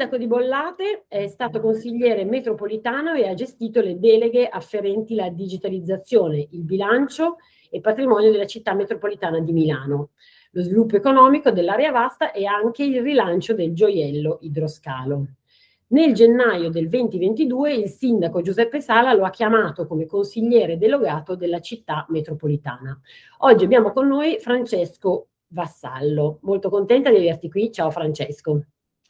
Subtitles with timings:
[0.00, 6.48] sindaco di Bollate è stato consigliere metropolitano e ha gestito le deleghe afferenti la digitalizzazione,
[6.52, 7.36] il bilancio
[7.68, 10.12] e patrimonio della città metropolitana di Milano,
[10.52, 15.26] lo sviluppo economico dell'area vasta e anche il rilancio del gioiello idroscalo.
[15.88, 21.60] Nel gennaio del 2022 il sindaco Giuseppe Sala lo ha chiamato come consigliere delegato della
[21.60, 22.98] città metropolitana.
[23.40, 26.38] Oggi abbiamo con noi Francesco Vassallo.
[26.40, 27.70] Molto contenta di averti qui.
[27.70, 28.62] Ciao Francesco.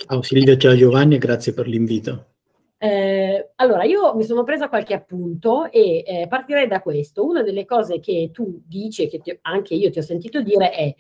[0.06, 2.26] Ciao Silvia, ciao Giovanni e grazie per l'invito.
[2.78, 7.24] Eh, allora, io mi sono presa qualche appunto e eh, partirei da questo.
[7.24, 10.94] Una delle cose che tu dici che ti, anche io ti ho sentito dire è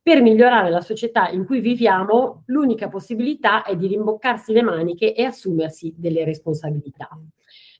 [0.00, 5.24] per migliorare la società in cui viviamo, l'unica possibilità è di rimboccarsi le maniche e
[5.24, 7.08] assumersi delle responsabilità.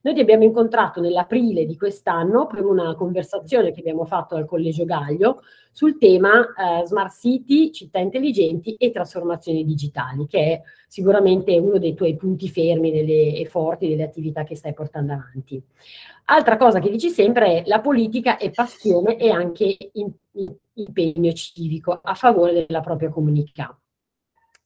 [0.06, 4.84] Noi ti abbiamo incontrato nell'aprile di quest'anno per una conversazione che abbiamo fatto al Collegio
[4.84, 5.42] Gaglio
[5.72, 11.94] sul tema eh, Smart City, città intelligenti e trasformazioni digitali, che è sicuramente uno dei
[11.94, 15.60] tuoi punti fermi delle, e forti delle attività che stai portando avanti.
[16.26, 19.76] Altra cosa che dici sempre è la politica è passione e anche
[20.74, 23.76] impegno civico a favore della propria comunità.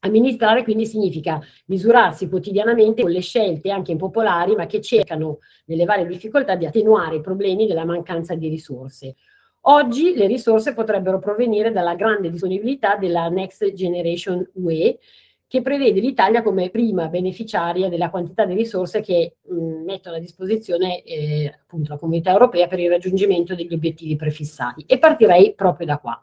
[0.00, 6.06] Amministrare quindi significa misurarsi quotidianamente con le scelte anche impopolari, ma che cercano nelle varie
[6.06, 9.16] difficoltà di attenuare i problemi della mancanza di risorse.
[9.64, 14.98] Oggi le risorse potrebbero provenire dalla grande disponibilità della Next Generation UE,
[15.46, 21.02] che prevede l'Italia come prima beneficiaria della quantità di risorse che mh, mettono a disposizione
[21.02, 24.84] eh, appunto la comunità europea per il raggiungimento degli obiettivi prefissati.
[24.86, 26.18] E partirei proprio da qua.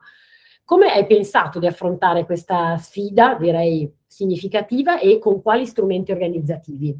[0.67, 6.93] Come hai pensato di affrontare questa sfida, direi significativa, e con quali strumenti organizzativi?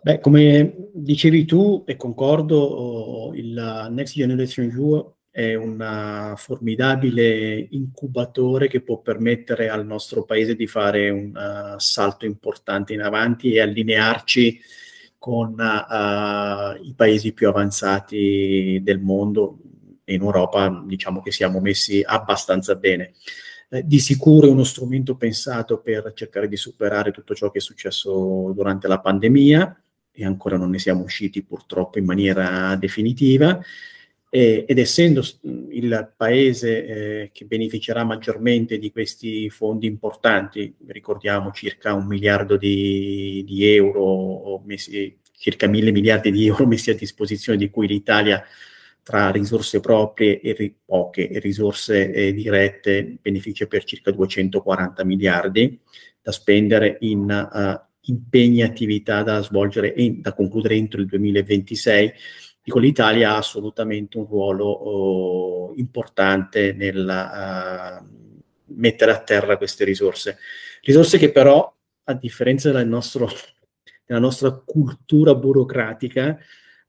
[0.00, 8.80] Beh, come dicevi tu, e concordo, il Next Generation EU è un formidabile incubatore che
[8.80, 14.58] può permettere al nostro paese di fare un uh, salto importante in avanti e allinearci
[15.18, 19.58] con uh, i paesi più avanzati del mondo.
[20.12, 23.12] In Europa diciamo che siamo messi abbastanza bene.
[23.70, 27.62] Eh, di sicuro è uno strumento pensato per cercare di superare tutto ciò che è
[27.62, 29.82] successo durante la pandemia
[30.12, 33.60] e ancora non ne siamo usciti purtroppo in maniera definitiva
[34.30, 35.22] ed essendo
[35.70, 43.42] il paese eh, che beneficerà maggiormente di questi fondi importanti, ricordiamo circa un miliardo di,
[43.46, 48.44] di euro, messi, circa mille miliardi di euro messi a disposizione, di cui l'Italia
[49.08, 55.80] tra risorse proprie e ri- poche e risorse eh, dirette beneficia per circa 240 miliardi
[56.20, 62.12] da spendere in uh, impegni e attività da svolgere e da concludere entro il 2026
[62.62, 68.04] Dico, l'Italia ha assolutamente un ruolo oh, importante nel uh,
[68.74, 70.36] mettere a terra queste risorse.
[70.82, 71.74] Risorse che però,
[72.04, 73.26] a differenza del nostro,
[74.04, 76.38] della nostra cultura burocratica,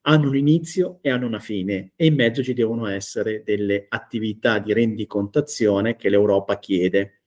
[0.10, 4.58] hanno un inizio e hanno una fine e in mezzo ci devono essere delle attività
[4.58, 7.20] di rendicontazione che l'Europa chiede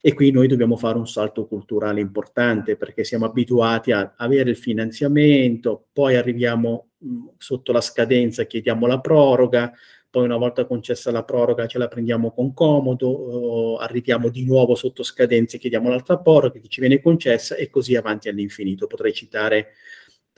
[0.00, 4.56] e qui noi dobbiamo fare un salto culturale importante perché siamo abituati a avere il
[4.56, 9.72] finanziamento, poi arriviamo mh, sotto la scadenza, chiediamo la proroga,
[10.08, 14.76] poi una volta concessa la proroga ce la prendiamo con comodo, uh, arriviamo di nuovo
[14.76, 18.86] sotto scadenza e chiediamo l'altra proroga che ci viene concessa e così avanti all'infinito.
[18.86, 19.72] Potrei citare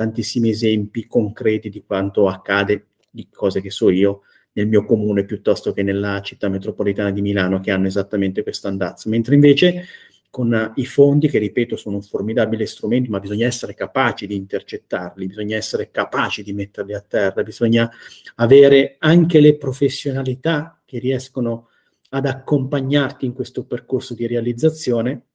[0.00, 4.22] tantissimi esempi concreti di quanto accade, di cose che so io,
[4.52, 9.10] nel mio comune piuttosto che nella città metropolitana di Milano che hanno esattamente questo andazzo,
[9.10, 9.84] mentre invece
[10.30, 14.36] con uh, i fondi, che ripeto sono un formidabile strumento, ma bisogna essere capaci di
[14.36, 17.90] intercettarli, bisogna essere capaci di metterli a terra, bisogna
[18.36, 21.68] avere anche le professionalità che riescono
[22.08, 25.26] ad accompagnarti in questo percorso di realizzazione,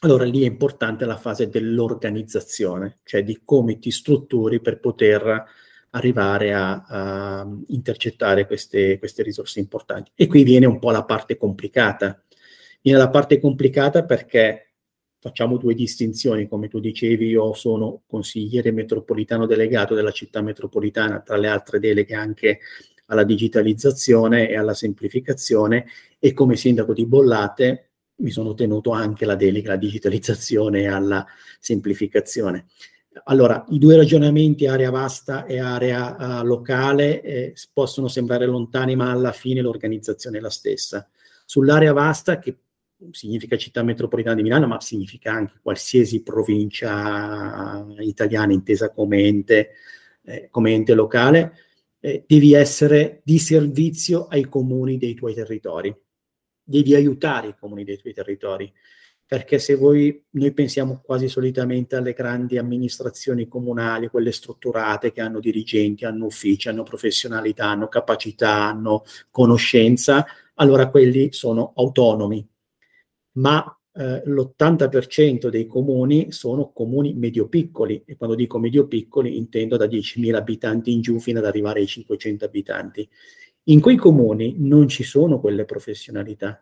[0.00, 5.44] allora lì è importante la fase dell'organizzazione, cioè di come ti strutturi per poter
[5.90, 10.12] arrivare a, a intercettare queste, queste, risorse importanti.
[10.14, 12.22] E qui viene un po' la parte complicata.
[12.80, 14.74] Viene la parte complicata perché
[15.18, 21.36] facciamo due distinzioni, come tu dicevi, io sono consigliere metropolitano delegato della città metropolitana, tra
[21.36, 22.60] le altre deleghe anche
[23.06, 25.86] alla digitalizzazione e alla semplificazione
[26.18, 27.87] e come sindaco di Bollate
[28.18, 31.26] mi sono tenuto anche la delega alla digitalizzazione e alla
[31.58, 32.66] semplificazione.
[33.24, 39.10] Allora, i due ragionamenti, area vasta e area uh, locale, eh, possono sembrare lontani, ma
[39.10, 41.08] alla fine l'organizzazione è la stessa.
[41.44, 42.58] Sull'area vasta, che
[43.10, 49.70] significa città metropolitana di Milano, ma significa anche qualsiasi provincia italiana intesa come ente,
[50.24, 51.54] eh, come ente locale,
[52.00, 55.94] eh, devi essere di servizio ai comuni dei tuoi territori,
[56.68, 58.70] devi aiutare i comuni dei tuoi territori
[59.28, 65.38] perché se voi, noi pensiamo quasi solitamente alle grandi amministrazioni comunali, quelle strutturate che hanno
[65.38, 70.24] dirigenti, hanno uffici, hanno professionalità, hanno capacità, hanno conoscenza,
[70.54, 72.46] allora quelli sono autonomi.
[73.32, 80.34] Ma eh, l'80% dei comuni sono comuni medio-piccoli, e quando dico medio-piccoli intendo da 10.000
[80.36, 83.06] abitanti in giù fino ad arrivare ai 500 abitanti.
[83.68, 86.58] In quei comuni non ci sono quelle professionalità.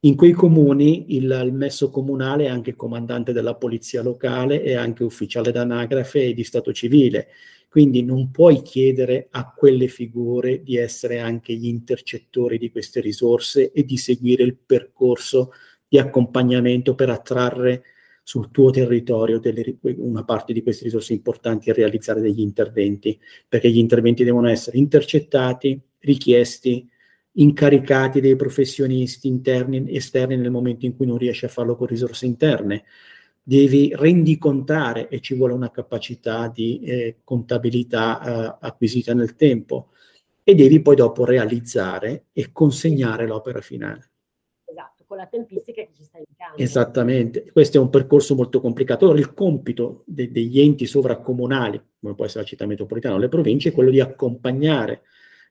[0.00, 5.02] In quei comuni il, il, messo comunale è anche comandante della polizia locale, è anche
[5.02, 7.28] ufficiale d'anagrafe e di stato civile,
[7.70, 13.72] quindi non puoi chiedere a quelle figure di essere anche gli intercettori di queste risorse
[13.72, 15.52] e di seguire il percorso
[15.88, 17.82] di accompagnamento per attrarre
[18.22, 23.18] sul tuo territorio delle, una parte di queste risorse importanti e realizzare degli interventi,
[23.48, 26.88] perché gli interventi devono essere intercettati, richiesti,
[27.32, 31.86] incaricati dei professionisti interni e esterni nel momento in cui non riesci a farlo con
[31.86, 32.84] risorse interne.
[33.42, 39.88] Devi rendicontare e ci vuole una capacità di eh, contabilità eh, acquisita nel tempo
[40.42, 44.10] e devi poi dopo realizzare e consegnare l'opera finale.
[44.64, 46.56] Esatto, con la tempistica che ci sta indicando.
[46.56, 49.04] Esattamente, questo è un percorso molto complicato.
[49.04, 53.28] Allora il compito de- degli enti sovracomunali, come può essere la città metropolitana o le
[53.28, 55.02] province, è quello di accompagnare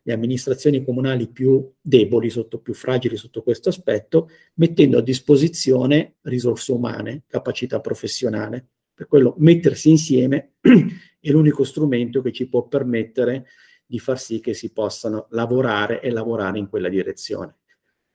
[0.10, 6.72] le amministrazioni comunali più deboli, sotto, più fragili sotto questo aspetto, mettendo a disposizione risorse
[6.72, 8.70] umane, capacità professionale.
[8.94, 10.54] Per quello mettersi insieme
[11.22, 13.46] è l'unico strumento che ci può permettere
[13.86, 17.58] di far sì che si possano lavorare e lavorare in quella direzione.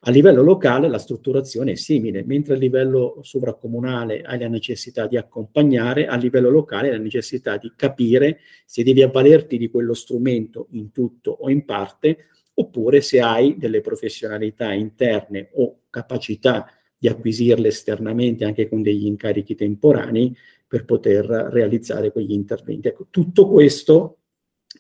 [0.07, 5.17] A livello locale la strutturazione è simile, mentre a livello sovracomunale hai la necessità di
[5.17, 10.67] accompagnare, a livello locale hai la necessità di capire se devi avvalerti di quello strumento
[10.73, 16.67] in tutto o in parte, oppure se hai delle professionalità interne o capacità
[16.99, 20.37] di acquisirle esternamente anche con degli incarichi temporanei
[20.69, 22.89] per poter realizzare quegli interventi.
[22.89, 24.19] Ecco, tutto questo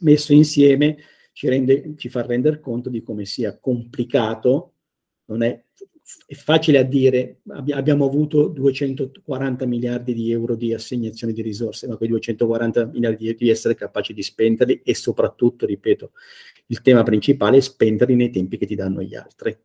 [0.00, 0.98] messo insieme
[1.32, 4.73] ci, rende, ci fa rendere conto di come sia complicato
[5.26, 5.64] non è,
[6.26, 11.96] è facile a dire, abbiamo avuto 240 miliardi di euro di assegnazione di risorse, ma
[11.96, 16.12] quei 240 miliardi devi essere capaci di spenderli e soprattutto, ripeto,
[16.66, 19.56] il tema principale è spenderli nei tempi che ti danno gli altri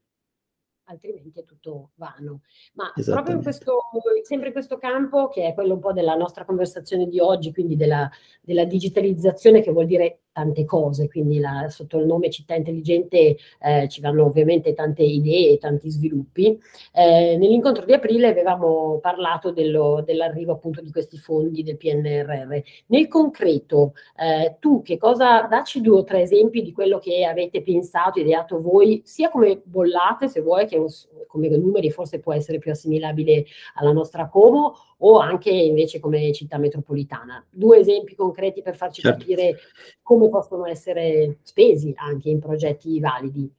[0.89, 2.41] altrimenti è tutto vano.
[2.73, 3.79] Ma proprio in questo,
[4.23, 7.75] sempre in questo campo, che è quello un po' della nostra conversazione di oggi, quindi
[7.75, 8.09] della,
[8.41, 13.87] della digitalizzazione, che vuol dire tante cose, quindi la, sotto il nome città intelligente eh,
[13.89, 16.57] ci vanno ovviamente tante idee e tanti sviluppi.
[16.93, 22.57] Eh, nell'incontro di aprile avevamo parlato dello, dell'arrivo appunto di questi fondi del PNRR.
[22.87, 27.61] Nel concreto, eh, tu che cosa, dacci due o tre esempi di quello che avete
[27.61, 30.87] pensato, ideato voi, sia come bollate, se vuoi, che un,
[31.27, 33.45] come numeri forse può essere più assimilabile
[33.75, 37.45] alla nostra Como, o anche invece come città metropolitana.
[37.49, 39.19] Due esempi concreti per farci certo.
[39.19, 39.57] capire
[40.01, 43.51] come possono essere spesi anche in progetti validi.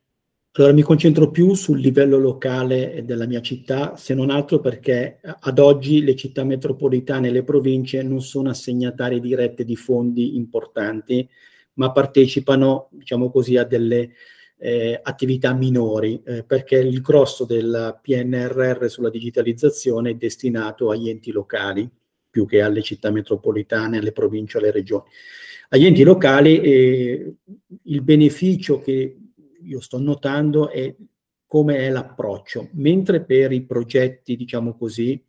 [0.53, 5.61] Allora mi concentro più sul livello locale della mia città, se non altro perché ad
[5.61, 11.27] oggi le città metropolitane e le province non sono assegnatarie dirette di fondi importanti,
[11.75, 14.11] ma partecipano, diciamo così, a delle
[14.63, 21.33] eh, attività minori, eh, perché il grosso del PNRR sulla digitalizzazione è destinato agli enti
[21.33, 21.89] locali,
[22.29, 25.05] più che alle città metropolitane, alle province, alle regioni.
[25.71, 27.35] Agli enti locali eh,
[27.85, 29.19] il beneficio che
[29.63, 30.95] io sto notando è
[31.47, 35.21] come è l'approccio, mentre per i progetti, diciamo così,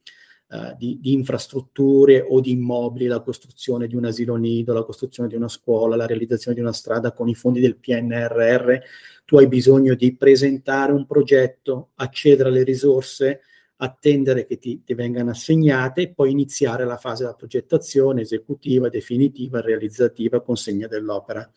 [0.52, 5.30] uh, di, di, infrastrutture o di immobili, la costruzione di un asilo nido, la costruzione
[5.30, 8.78] di una scuola, la realizzazione di una strada con i fondi del PNRR,
[9.26, 13.42] tu hai bisogno di presentare un progetto, accedere alle risorse,
[13.78, 19.62] attendere che ti, ti vengano assegnate e poi iniziare la fase della progettazione esecutiva, definitiva,
[19.62, 21.50] realizzativa, consegna dell'opera.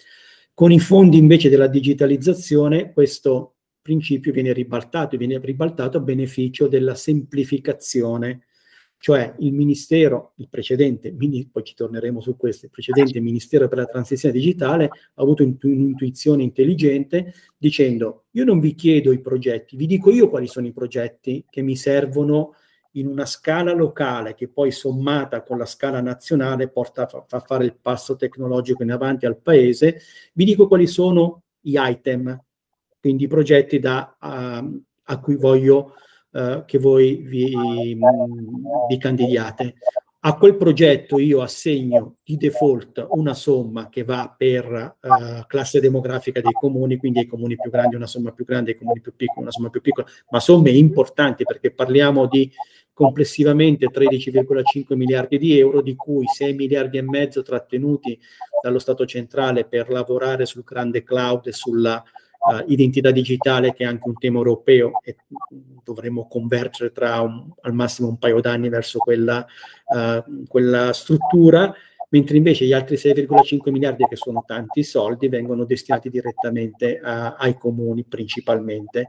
[0.54, 6.94] Con i fondi invece della digitalizzazione questo principio viene ribaltato, viene ribaltato a beneficio della
[6.94, 8.46] semplificazione
[9.04, 11.14] cioè il Ministero, il precedente,
[11.52, 16.42] poi ci torneremo su questo, il precedente Ministero per la Transizione Digitale ha avuto un'intuizione
[16.42, 21.44] intelligente dicendo io non vi chiedo i progetti, vi dico io quali sono i progetti
[21.50, 22.54] che mi servono
[22.92, 27.66] in una scala locale che poi sommata con la scala nazionale porta a fa fare
[27.66, 30.00] il passo tecnologico in avanti al paese,
[30.32, 32.42] vi dico quali sono gli item,
[32.98, 34.66] quindi i progetti da, a,
[35.02, 35.92] a cui voglio
[36.34, 37.54] eh, che voi vi,
[38.88, 39.76] vi candidiate.
[40.26, 46.40] A quel progetto io assegno di default una somma che va per uh, classe demografica
[46.40, 49.42] dei comuni, quindi ai comuni più grandi una somma più grande, ai comuni più piccoli
[49.42, 52.50] una somma più piccola, ma somme importanti perché parliamo di
[52.94, 58.18] complessivamente 13,5 miliardi di euro, di cui 6 miliardi e mezzo trattenuti
[58.62, 62.02] dallo Stato centrale per lavorare sul grande cloud e sulla
[62.50, 65.16] uh, identità digitale, che è anche un tema europeo e
[65.82, 69.46] dovremo convergere tra un, al massimo un paio d'anni verso quella,
[69.86, 71.74] uh, quella struttura
[72.14, 77.58] mentre invece gli altri 6,5 miliardi, che sono tanti soldi, vengono destinati direttamente a, ai
[77.58, 79.08] comuni principalmente.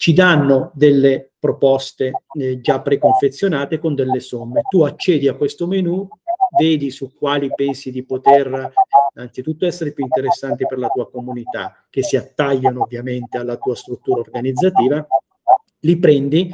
[0.00, 4.62] Ci danno delle proposte eh, già preconfezionate con delle somme.
[4.70, 6.08] Tu accedi a questo menu,
[6.58, 8.72] vedi su quali pensi di poter
[9.14, 14.20] innanzitutto essere più interessanti per la tua comunità, che si attagliano ovviamente alla tua struttura
[14.20, 15.06] organizzativa,
[15.80, 16.50] li prendi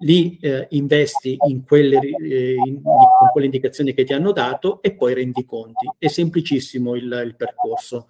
[0.00, 4.82] li eh, investi in quelle, eh, in, in, con quelle indicazioni che ti hanno dato
[4.82, 5.90] e poi rendi conti.
[5.96, 8.08] È semplicissimo il, il percorso.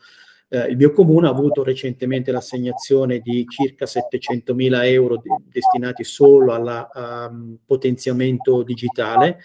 [0.54, 6.04] Eh, il mio comune ha avuto recentemente l'assegnazione di circa 700 mila euro de- destinati
[6.04, 9.38] solo al um, potenziamento digitale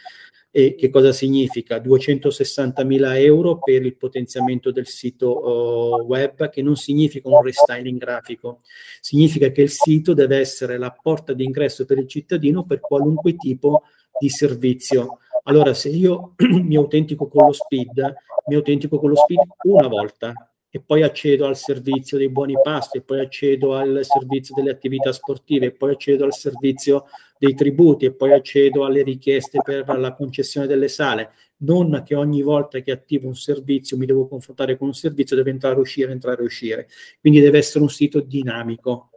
[0.51, 1.77] e che cosa significa?
[1.77, 8.59] 260.000 euro per il potenziamento del sito uh, web, che non significa un restyling grafico,
[8.99, 13.83] significa che il sito deve essere la porta d'ingresso per il cittadino per qualunque tipo
[14.19, 15.19] di servizio.
[15.43, 18.15] Allora, se io mi autentico con lo speed,
[18.47, 20.33] mi autentico con lo speed una volta,
[20.69, 25.11] e poi accedo al servizio dei buoni pasti, e poi accedo al servizio delle attività
[25.11, 27.05] sportive, e poi accedo al servizio
[27.37, 31.31] dei tributi e poi accedo alle richieste per la concessione delle sale.
[31.59, 35.51] Non che ogni volta che attivo un servizio mi devo confrontare con un servizio, deve
[35.51, 36.87] entrare, uscire, entrare, uscire.
[37.19, 39.11] Quindi deve essere un sito dinamico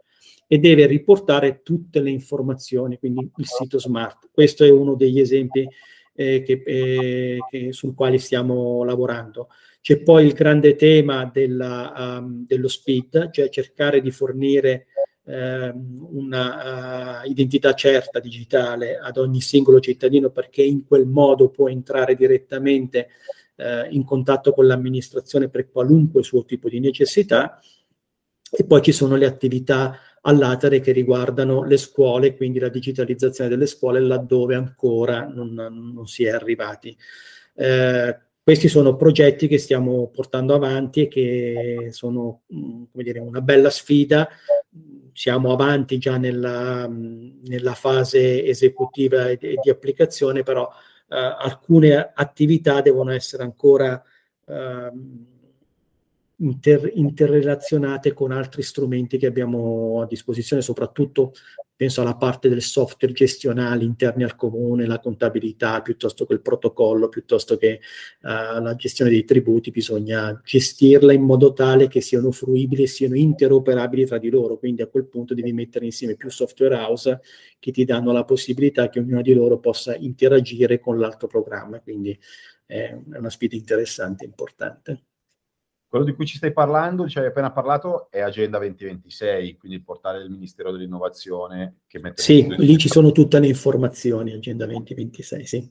[0.47, 4.29] e deve riportare tutte le informazioni, quindi il sito smart.
[4.31, 5.67] Questo è uno degli esempi
[6.13, 9.47] eh, che, eh, che, sul quale stiamo lavorando.
[9.81, 14.85] C'è poi il grande tema della, um, dello speed, cioè cercare di fornire
[15.25, 21.67] eh, una uh, identità certa digitale ad ogni singolo cittadino perché in quel modo può
[21.67, 23.09] entrare direttamente
[23.55, 27.59] eh, in contatto con l'amministrazione per qualunque suo tipo di necessità.
[28.53, 33.65] E poi ci sono le attività all'atere che riguardano le scuole, quindi la digitalizzazione delle
[33.65, 36.95] scuole laddove ancora non, non si è arrivati.
[37.55, 43.69] Eh, questi sono progetti che stiamo portando avanti e che sono mm, dire, una bella
[43.69, 44.27] sfida.
[45.13, 50.67] Siamo avanti già nella, mm, nella fase esecutiva e di, applicazione, però
[51.09, 54.01] eh, alcune attività devono essere ancora
[54.47, 54.91] eh,
[56.41, 61.33] inter, interrelazionate con altri strumenti che abbiamo a disposizione, soprattutto
[61.81, 67.09] penso alla parte del software gestionale interni al comune, la contabilità, piuttosto che il protocollo,
[67.09, 67.79] piuttosto che
[68.21, 73.15] uh, la gestione dei tributi, bisogna gestirla in modo tale che siano fruibili e siano
[73.15, 74.59] interoperabili tra di loro.
[74.59, 77.19] Quindi a quel punto devi mettere insieme più software house
[77.57, 81.79] che ti danno la possibilità che ognuno di loro possa interagire con l'altro programma.
[81.79, 82.15] Quindi
[82.63, 85.05] è una sfida interessante e importante.
[85.91, 89.83] Quello di cui ci stai parlando, ci hai appena parlato, è Agenda 2026, quindi il
[89.83, 92.21] portale del Ministero dell'Innovazione che mette...
[92.21, 95.69] Sì, lì ci sono tutte le informazioni, Agenda 2026, sì.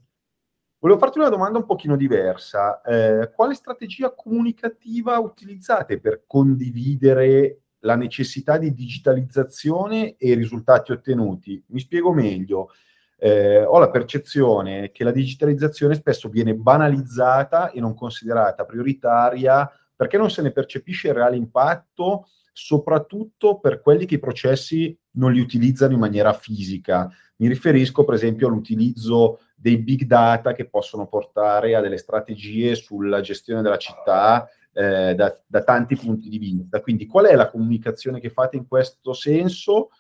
[0.79, 2.83] Volevo farti una domanda un pochino diversa.
[2.83, 11.65] Eh, quale strategia comunicativa utilizzate per condividere la necessità di digitalizzazione e i risultati ottenuti?
[11.69, 12.73] Mi spiego meglio.
[13.17, 20.16] Eh, ho la percezione che la digitalizzazione spesso viene banalizzata e non considerata prioritaria perché
[20.16, 25.40] non se ne percepisce il reale impatto, soprattutto per quelli che i processi non li
[25.40, 27.07] utilizzano in maniera fisica.
[27.37, 33.21] Mi riferisco per esempio all'utilizzo dei big data che possono portare a delle strategie sulla
[33.21, 36.80] gestione della città eh, da, da, tanti punti di vista.
[36.80, 39.90] Quindi qual è la comunicazione che fate in questo senso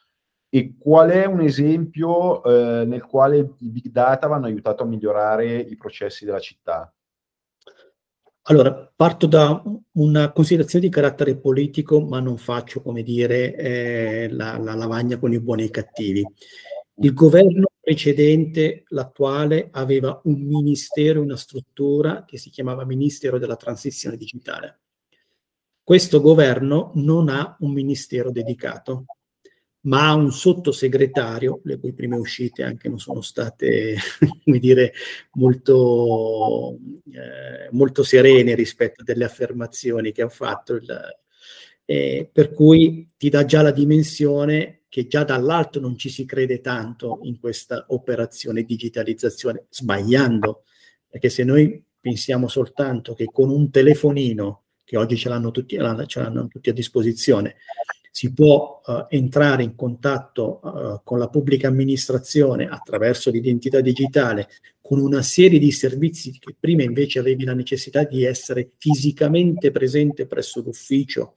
[0.48, 5.58] e qual è un esempio eh, nel quale i big data vanno aiutato a migliorare
[5.58, 6.90] i processi della città?
[8.50, 14.58] Allora, parto da una considerazione di carattere politico, ma non faccio, come dire, eh, la,
[14.58, 16.26] la, lavagna con i buoni e i cattivi.
[16.94, 24.16] Il governo precedente, l'attuale, aveva un ministero, una struttura che si chiamava Ministero della Transizione
[24.16, 24.80] Digitale.
[25.84, 29.04] Questo governo non ha un ministero dedicato,
[29.82, 33.96] ma ha un sottosegretario, le cui prime uscite anche non sono state,
[34.44, 34.92] come dire,
[35.32, 36.78] molto,
[37.12, 41.20] eh, molto serene rispetto alle affermazioni che ha fatto, il,
[41.86, 46.60] eh, per cui ti dà già la dimensione che già dall'alto non ci si crede
[46.60, 50.64] tanto in questa operazione digitalizzazione, sbagliando,
[51.08, 56.20] perché se noi pensiamo soltanto che con un telefonino, che oggi ce l'hanno tutti, ce
[56.20, 57.56] l'hanno tutti a disposizione,
[58.10, 64.48] si può uh, entrare in contatto uh, con la pubblica amministrazione attraverso l'identità digitale
[64.80, 70.26] con una serie di servizi che prima invece avevi la necessità di essere fisicamente presente
[70.26, 71.34] presso l'ufficio,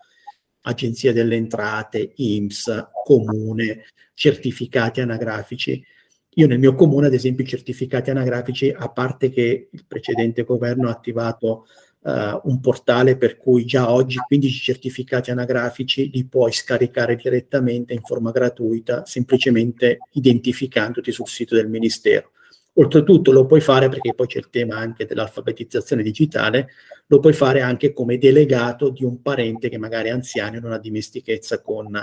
[0.62, 5.84] Agenzia delle Entrate, IMSS, Comune, certificati anagrafici.
[6.36, 10.88] Io nel mio comune, ad esempio, i certificati anagrafici, a parte che il precedente governo
[10.88, 11.68] ha attivato
[12.04, 18.02] uh, un portale per cui già oggi 15 certificati anagrafici li puoi scaricare direttamente in
[18.02, 22.32] forma gratuita, semplicemente identificandoti sul sito del Ministero.
[22.76, 26.70] Oltretutto lo puoi fare, perché poi c'è il tema anche dell'alfabetizzazione digitale,
[27.08, 30.72] lo puoi fare anche come delegato di un parente che magari è anziano e non
[30.72, 31.96] ha dimestichezza con,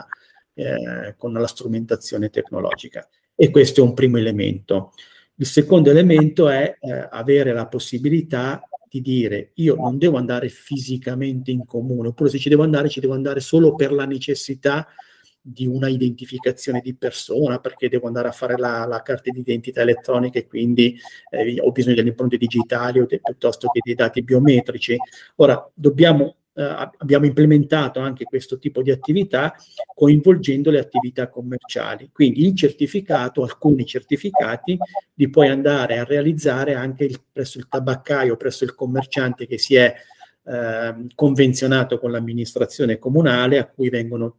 [0.55, 3.09] eh, con la strumentazione tecnologica.
[3.35, 4.93] E questo è un primo elemento.
[5.35, 11.53] Il secondo elemento è eh, avere la possibilità di dire io non devo andare fisicamente
[11.53, 14.89] in comune, oppure se ci devo andare, ci devo andare solo per la necessità
[15.41, 20.39] di una identificazione di persona, perché devo andare a fare la, la carta d'identità elettronica
[20.39, 20.99] e quindi
[21.31, 24.97] eh, ho bisogno delle impronte digitali o de, piuttosto che dei dati biometrici.
[25.37, 29.55] Ora, dobbiamo Uh, abbiamo implementato anche questo tipo di attività
[29.95, 32.11] coinvolgendo le attività commerciali.
[32.13, 34.77] Quindi il certificato, alcuni certificati,
[35.15, 39.77] li puoi andare a realizzare anche il, presso il tabaccaio, presso il commerciante che si
[39.77, 39.95] è
[40.51, 44.39] uh, convenzionato con l'amministrazione comunale, a cui vengono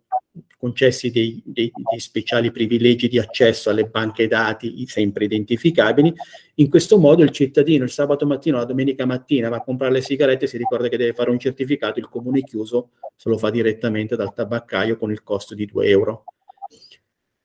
[0.57, 6.13] concessi dei, dei, dei, speciali privilegi di accesso alle banche dati sempre identificabili.
[6.55, 9.93] In questo modo il cittadino il sabato mattina o la domenica mattina va a comprare
[9.93, 13.49] le sigarette si ricorda che deve fare un certificato, il comune chiuso se lo fa
[13.49, 16.23] direttamente dal tabaccaio con il costo di 2 euro.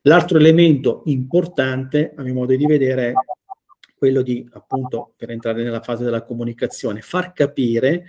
[0.03, 3.13] L'altro elemento importante, a mio modo di vedere, è
[3.99, 8.05] quello di, appunto, per entrare nella fase della comunicazione, far capire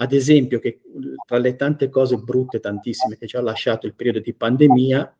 [0.00, 0.80] ad esempio che
[1.26, 5.16] tra le tante cose brutte, tantissime che ci ha lasciato il periodo di pandemia,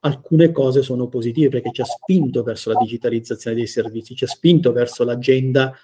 [0.00, 4.28] alcune cose sono positive perché ci ha spinto verso la digitalizzazione dei servizi, ci ha
[4.28, 5.74] spinto verso l'agenda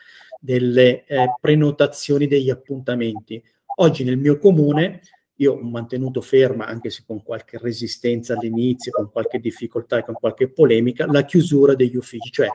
[0.41, 3.43] delle eh, prenotazioni degli appuntamenti.
[3.77, 5.03] Oggi nel mio comune
[5.37, 10.15] io ho mantenuto ferma, anche se con qualche resistenza all'inizio, con qualche difficoltà e con
[10.15, 12.49] qualche polemica, la chiusura degli uffici, cioè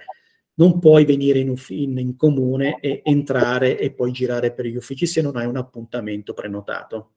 [0.56, 5.06] non puoi venire in, in, in, comune e entrare e poi girare per gli uffici
[5.08, 7.14] se non hai un appuntamento prenotato.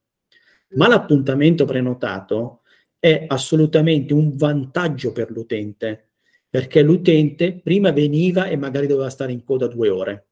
[0.69, 2.61] Ma l'appuntamento prenotato
[2.99, 6.09] è assolutamente un vantaggio per l'utente,
[6.49, 10.27] perché l'utente prima veniva e magari doveva stare in coda due ore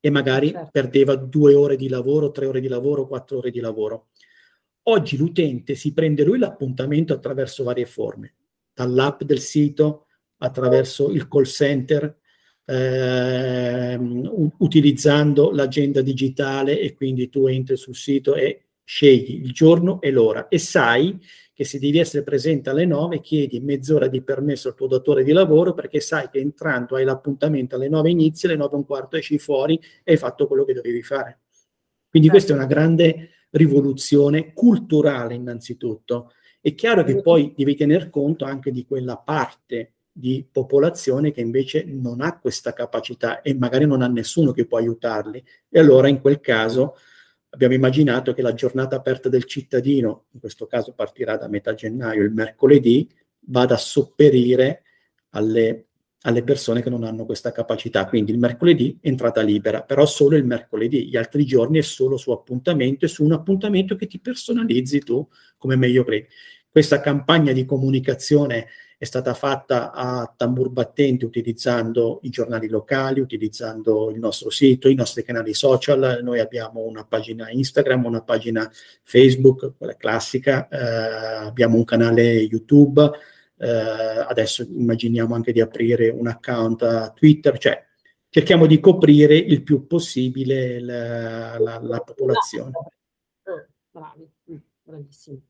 [0.00, 0.70] e magari certo.
[0.72, 4.08] perdeva due ore di lavoro, tre ore di lavoro, quattro ore di lavoro.
[4.84, 8.34] Oggi l'utente si prende lui l'appuntamento attraverso varie forme,
[8.72, 10.06] dall'app del sito,
[10.38, 12.18] attraverso il call center,
[12.70, 13.98] eh,
[14.58, 20.46] utilizzando l'agenda digitale e quindi tu entri sul sito e scegli il giorno e l'ora
[20.48, 21.18] e sai
[21.52, 25.32] che se devi essere presente alle 9 chiedi mezz'ora di permesso al tuo datore di
[25.32, 29.16] lavoro perché sai che entrando hai l'appuntamento alle 9 inizi, alle 9 e un quarto
[29.16, 31.40] esci fuori e hai fatto quello che dovevi fare.
[32.08, 32.44] Quindi certo.
[32.44, 36.32] questa è una grande rivoluzione culturale innanzitutto.
[36.60, 41.84] È chiaro che poi devi tener conto anche di quella parte di popolazione che invece
[41.84, 45.42] non ha questa capacità e magari non ha nessuno che può aiutarli.
[45.68, 46.96] E allora in quel caso
[47.50, 52.22] abbiamo immaginato che la giornata aperta del cittadino, in questo caso partirà da metà gennaio,
[52.22, 53.08] il mercoledì,
[53.46, 54.82] vada a sopperire
[55.30, 55.86] alle,
[56.22, 58.06] alle persone che non hanno questa capacità.
[58.06, 62.30] Quindi il mercoledì entrata libera, però solo il mercoledì, gli altri giorni è solo su
[62.30, 66.26] appuntamento e su un appuntamento che ti personalizzi tu come meglio credi.
[66.68, 68.66] Questa campagna di comunicazione
[69.00, 74.94] è stata fatta a tambur battente utilizzando i giornali locali, utilizzando il nostro sito, i
[74.94, 76.20] nostri canali social.
[76.22, 78.70] Noi abbiamo una pagina Instagram, una pagina
[79.02, 83.10] Facebook, quella classica, eh, abbiamo un canale YouTube,
[83.56, 87.82] eh, adesso immaginiamo anche di aprire un account a Twitter, cioè
[88.28, 92.72] cerchiamo di coprire il più possibile la, la, la popolazione.
[93.44, 95.42] Ah, bravi, mm, bravissimi.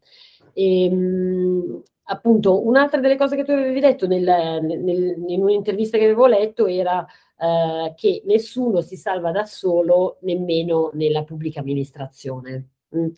[0.53, 4.23] E, ehm, appunto, un'altra delle cose che tu avevi detto nel,
[4.63, 10.91] nel, in un'intervista che avevo letto era eh, che nessuno si salva da solo, nemmeno
[10.95, 12.69] nella pubblica amministrazione.
[12.95, 13.09] Mm.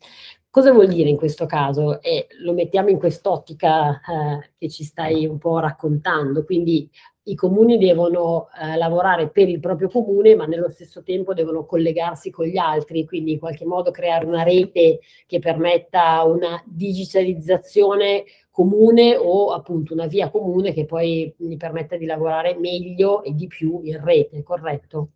[0.51, 2.03] Cosa vuol dire in questo caso?
[2.03, 6.91] E lo mettiamo in quest'ottica eh, che ci stai un po' raccontando, quindi
[7.25, 12.31] i comuni devono eh, lavorare per il proprio comune, ma nello stesso tempo devono collegarsi
[12.31, 19.17] con gli altri, quindi in qualche modo creare una rete che permetta una digitalizzazione comune
[19.17, 23.81] o appunto una via comune che poi gli permetta di lavorare meglio e di più
[23.85, 25.11] in rete, corretto?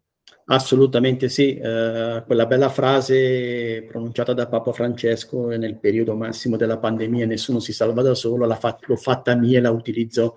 [0.49, 7.27] Assolutamente sì, eh, quella bella frase pronunciata da Papa Francesco nel periodo massimo della pandemia,
[7.27, 10.37] nessuno si salva da solo, l'ho fatta mia e la utilizzo,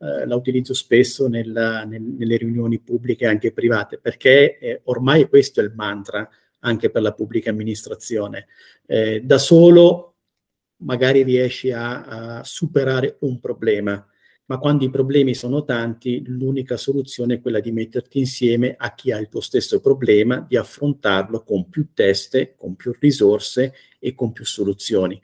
[0.00, 1.50] eh, la utilizzo spesso nel,
[1.86, 6.26] nel, nelle riunioni pubbliche e anche private, perché eh, ormai questo è il mantra
[6.60, 8.46] anche per la pubblica amministrazione.
[8.86, 10.14] Eh, da solo
[10.78, 14.02] magari riesci a, a superare un problema,
[14.46, 19.12] ma quando i problemi sono tanti, l'unica soluzione è quella di metterti insieme a chi
[19.12, 24.32] ha il tuo stesso problema, di affrontarlo con più teste, con più risorse e con
[24.32, 25.20] più soluzioni.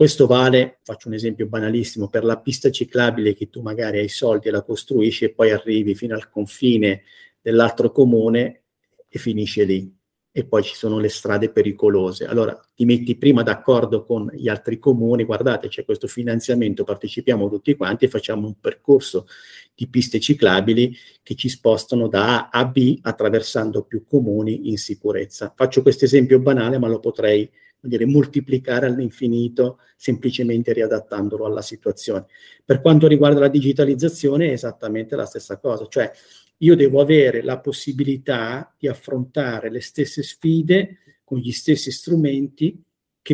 [0.00, 4.48] Questo vale, faccio un esempio banalissimo, per la pista ciclabile che tu magari hai soldi
[4.48, 7.02] e la costruisci e poi arrivi fino al confine
[7.38, 8.62] dell'altro comune
[9.10, 9.94] e finisce lì
[10.32, 12.24] e poi ci sono le strade pericolose.
[12.24, 17.76] Allora ti metti prima d'accordo con gli altri comuni, guardate c'è questo finanziamento, partecipiamo tutti
[17.76, 19.26] quanti e facciamo un percorso
[19.74, 25.52] di piste ciclabili che ci spostano da A a B attraversando più comuni in sicurezza.
[25.54, 27.46] Faccio questo esempio banale ma lo potrei
[27.80, 32.26] dire, moltiplicare all'infinito semplicemente riadattandolo alla situazione.
[32.64, 36.10] Per quanto riguarda la digitalizzazione è esattamente la stessa cosa, cioè
[36.58, 42.82] io devo avere la possibilità di affrontare le stesse sfide con gli stessi strumenti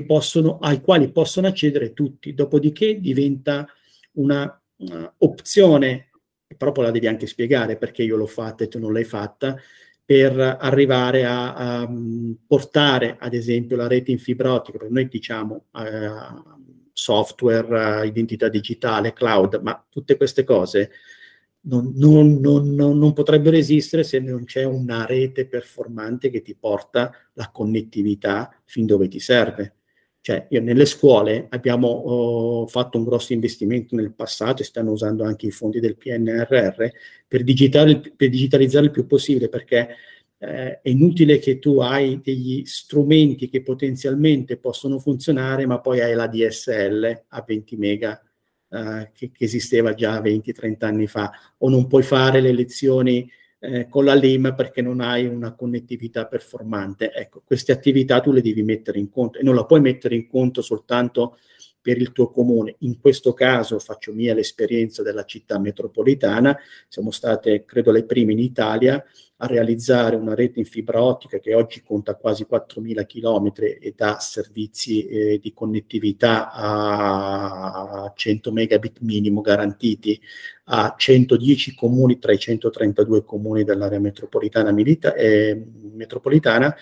[0.05, 2.35] possono, ai quali possono accedere tutti.
[2.35, 3.67] Dopodiché diventa
[4.13, 6.11] una, una opzione,
[6.57, 9.57] però poi la devi anche spiegare perché io l'ho fatta e tu non l'hai fatta,
[10.07, 11.93] per arrivare a, a
[12.47, 16.11] portare ad esempio la rete in fibra ottica, noi diciamo eh,
[16.93, 20.93] software, identità digitale, cloud, ma tutte queste cose
[21.67, 27.13] non, non, non, non, potrebbero esistere se non c'è una rete performante che ti porta
[27.33, 29.75] la connettività fin dove ti serve.
[30.27, 35.23] Cioè, io, nelle scuole abbiamo oh, fatto un grosso investimento nel passato e stanno usando
[35.23, 36.93] anche i fondi del PNRR per,
[37.29, 39.89] per digitalizzare il più possibile, perché
[40.39, 46.15] eh, è inutile che tu hai degli strumenti che potenzialmente possono funzionare, ma poi hai
[46.15, 48.21] la DSL a 20 mega
[48.69, 53.89] eh, che, che, esisteva già 20-30 anni fa, o non puoi fare le lezioni eh,
[53.89, 57.13] con la LIM perché non hai una connettività performante.
[57.13, 60.27] Ecco, queste attività tu le devi mettere in conto e non la puoi mettere in
[60.27, 61.39] conto soltanto
[61.87, 62.75] per il tuo comune.
[62.81, 68.41] In questo caso faccio mia l'esperienza della città metropolitana, siamo state, credo, le prime in
[68.41, 69.05] Italia
[69.37, 74.19] a realizzare una rete in fibra ottica che oggi conta quasi 4.000 km e dà
[74.19, 80.21] servizi eh, di connettività a 100 megabit minimo garantiti
[80.65, 86.75] a 110 comuni tra i 132 comuni dell'area metropolitana, milita- eh, metropolitana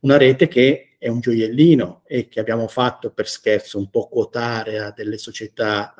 [0.00, 4.80] una rete che è un gioiellino e che abbiamo fatto per scherzo un po' quotare
[4.80, 5.94] a delle società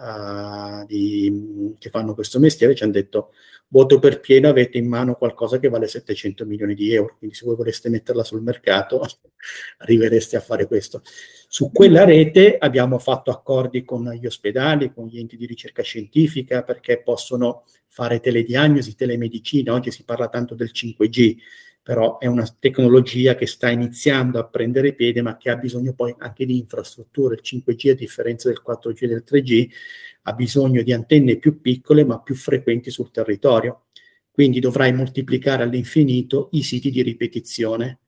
[0.82, 3.32] uh, di, che fanno questo mestiere, ci hanno detto
[3.68, 7.44] voto per pieno avete in mano qualcosa che vale 700 milioni di euro, quindi se
[7.44, 9.06] voi voleste metterla sul mercato
[9.78, 11.02] arrivereste a fare questo.
[11.48, 16.62] Su quella rete abbiamo fatto accordi con gli ospedali, con gli enti di ricerca scientifica
[16.62, 21.36] perché possono fare telediagnosi, telemedicina, oggi si parla tanto del 5G,
[21.86, 26.12] però è una tecnologia che sta iniziando a prendere piede, ma che ha bisogno poi
[26.18, 27.36] anche di infrastrutture.
[27.36, 29.70] Il 5G, a differenza del 4G e del 3G,
[30.22, 33.84] ha bisogno di antenne più piccole ma più frequenti sul territorio.
[34.32, 38.00] Quindi dovrai moltiplicare all'infinito i siti di ripetizione,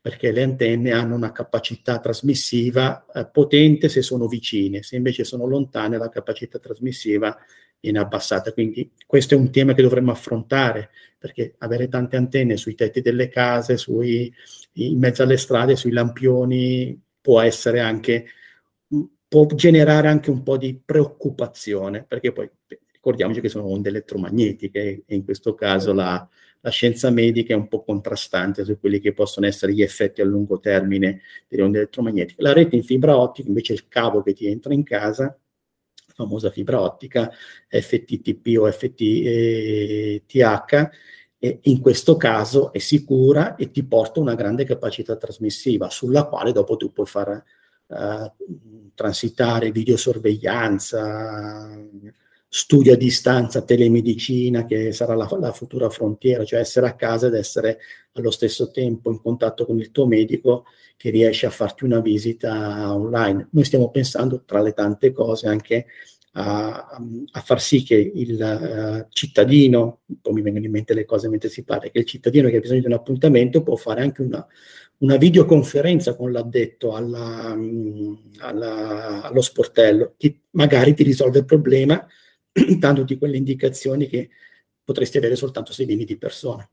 [0.00, 5.44] perché le antenne hanno una capacità trasmissiva eh, potente se sono vicine, se invece sono
[5.44, 7.36] lontane la capacità trasmissiva
[7.80, 8.52] viene abbassata.
[8.52, 13.28] Quindi questo è un tema che dovremmo affrontare, perché avere tante antenne sui tetti delle
[13.28, 14.32] case, sui,
[14.74, 18.26] in mezzo alle strade, sui lampioni, può essere anche,
[19.26, 22.48] può generare anche un po' di preoccupazione, perché poi
[22.92, 26.28] ricordiamoci che sono onde elettromagnetiche e in questo caso la,
[26.60, 30.24] la scienza medica è un po' contrastante su quelli che possono essere gli effetti a
[30.24, 32.42] lungo termine delle onde elettromagnetiche.
[32.42, 35.36] La rete in fibra ottica invece è il cavo che ti entra in casa
[36.18, 37.30] famosa fibra ottica,
[37.68, 40.26] FTTP o FTTH,
[41.38, 46.50] e in questo caso è sicura e ti porta una grande capacità trasmissiva sulla quale
[46.50, 47.44] dopo tu puoi far
[47.86, 48.32] uh,
[48.94, 51.78] transitare videosorveglianza,
[52.48, 57.34] studio a distanza, telemedicina, che sarà la, la, futura frontiera, cioè essere a casa ed
[57.34, 57.78] essere
[58.12, 60.64] allo stesso tempo in contatto con il tuo medico
[60.96, 63.48] che riesce a farti una visita online.
[63.50, 65.86] Noi stiamo pensando, tra le tante cose, anche
[66.32, 66.86] a,
[67.32, 71.50] a far sì che il uh, cittadino, poi mi vengono in mente le cose mentre
[71.50, 74.44] si parla, che il cittadino che ha bisogno di un appuntamento può fare anche una,
[74.98, 77.56] una videoconferenza con l'addetto alla,
[78.38, 82.06] alla, allo sportello, che magari ti risolve il problema
[82.78, 84.30] dandoti quelle indicazioni che
[84.84, 86.68] potresti avere soltanto se vieni di persona.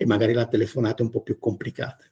[0.00, 2.04] e magari la telefonata è un po' più complicata.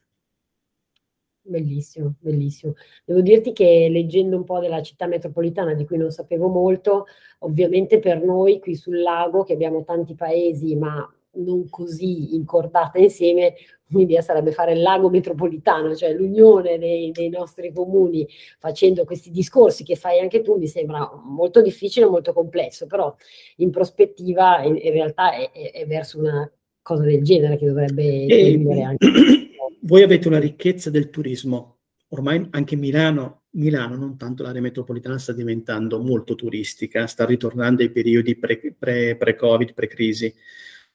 [1.41, 2.73] Bellissimo, bellissimo.
[3.05, 7.05] Devo dirti che leggendo un po' della città metropolitana, di cui non sapevo molto,
[7.39, 13.55] ovviamente per noi qui sul lago, che abbiamo tanti paesi, ma non così incordata insieme,
[13.89, 18.27] un'idea sarebbe fare il lago metropolitano, cioè l'unione dei, dei, nostri comuni
[18.59, 23.15] facendo questi discorsi che fai anche tu, mi sembra molto difficile, molto complesso, però
[23.57, 28.25] in prospettiva in, in realtà è, è, è, verso una cosa del genere che dovrebbe
[28.27, 29.07] tendere anche
[29.87, 31.79] voi avete una ricchezza del turismo.
[32.09, 37.91] Ormai anche Milano, Milano, non tanto l'area metropolitana, sta diventando molto turistica, sta ritornando ai
[37.91, 40.33] periodi pre, pre, pre-Covid, pre-crisi.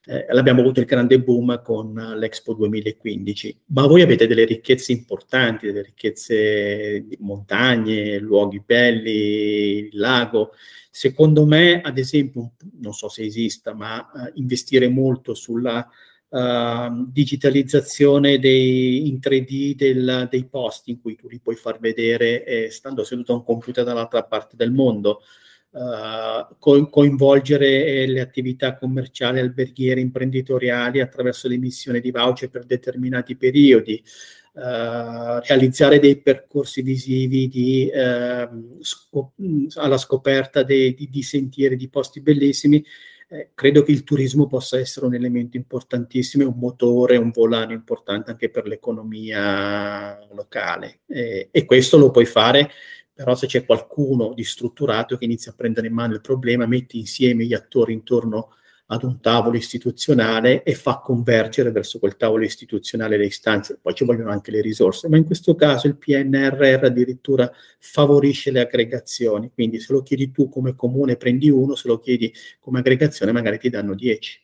[0.05, 5.67] Eh, l'abbiamo avuto il grande boom con l'Expo 2015, ma voi avete delle ricchezze importanti,
[5.67, 10.55] delle ricchezze di montagne, luoghi belli, lago.
[10.91, 15.89] Secondo me, ad esempio, non so se esista, ma uh, investire molto sulla
[16.31, 22.45] uh, digitalizzazione dei, in 3D del, dei posti in cui tu li puoi far vedere
[22.45, 25.21] eh, stando seduto a un computer dall'altra parte del mondo.
[25.73, 34.03] Co- coinvolgere eh, le attività commerciali, alberghiere, imprenditoriali attraverso l'emissione di voucher per determinati periodi,
[34.53, 39.33] uh, realizzare dei percorsi visivi di, uh, scop-
[39.77, 42.85] alla scoperta dei, di, di sentieri, di posti bellissimi
[43.33, 48.31] eh, credo che il turismo possa essere un elemento importantissimo, un motore, un volano importante
[48.31, 51.01] anche per l'economia locale.
[51.07, 52.71] Eh, e questo lo puoi fare,
[53.23, 56.99] però se c'è qualcuno di strutturato che inizia a prendere in mano il problema, metti
[56.99, 58.55] insieme gli attori intorno
[58.87, 63.79] ad un tavolo istituzionale e fa convergere verso quel tavolo istituzionale le istanze.
[63.81, 68.61] Poi ci vogliono anche le risorse, ma in questo caso il PNRR addirittura favorisce le
[68.61, 73.31] aggregazioni, quindi se lo chiedi tu come comune prendi uno, se lo chiedi come aggregazione
[73.31, 74.41] magari ti danno dieci.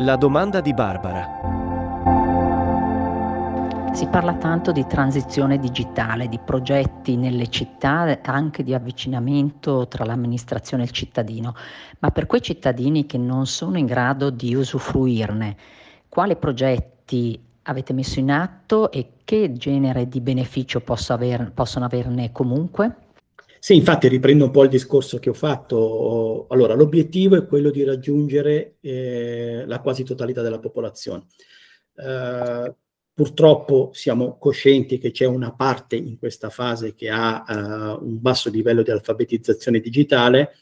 [0.00, 1.55] La domanda di Barbara.
[3.96, 10.82] Si parla tanto di transizione digitale, di progetti nelle città, anche di avvicinamento tra l'amministrazione
[10.82, 11.54] e il cittadino,
[12.00, 15.56] ma per quei cittadini che non sono in grado di usufruirne,
[16.10, 22.96] quali progetti avete messo in atto e che genere di beneficio aver, possono averne comunque?
[23.58, 26.44] Sì, infatti riprendo un po' il discorso che ho fatto.
[26.50, 31.28] Allora, l'obiettivo è quello di raggiungere eh, la quasi totalità della popolazione.
[31.94, 32.74] Eh,
[33.16, 38.50] Purtroppo siamo coscienti che c'è una parte in questa fase che ha uh, un basso
[38.50, 40.56] livello di alfabetizzazione digitale,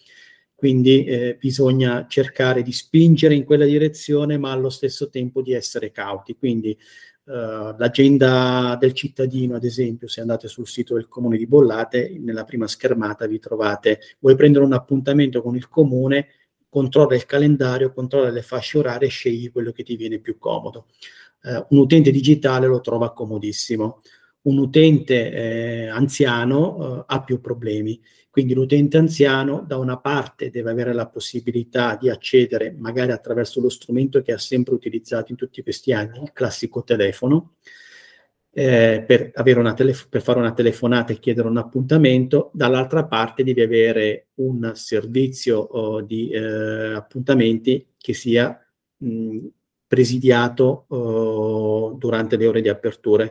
[0.55, 5.91] quindi eh, bisogna cercare di spingere in quella direzione, ma allo stesso tempo di essere
[5.91, 6.37] cauti.
[6.37, 6.79] Quindi
[7.25, 12.45] uh, l'agenda del cittadino, ad esempio, se andate sul sito del comune di Bollate, nella
[12.45, 16.29] prima schermata vi trovate, vuoi prendere un appuntamento con il comune,
[16.69, 20.87] controlla il calendario, controlla le fasce orarie scegli quello che ti viene più comodo
[21.45, 24.01] eh, un utente digitale lo trova comodissimo.
[24.43, 28.01] Un utente eh, anziano eh, ha più problemi.
[28.31, 33.69] Quindi l'utente anziano da una parte deve avere la possibilità di accedere magari attraverso lo
[33.69, 37.55] strumento che ha sempre utilizzato in tutti questi anni, il classico telefono,
[38.51, 39.31] eh, per,
[39.75, 45.59] telef- per, fare una telefonata e chiedere un appuntamento, dall'altra parte devi avere un servizio
[45.59, 48.59] oh, di eh, appuntamenti che sia
[48.97, 49.47] mh,
[49.95, 53.31] presidiato uh, durante le ore di apertura